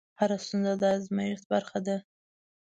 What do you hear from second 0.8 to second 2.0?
د ازمېښت برخه ده.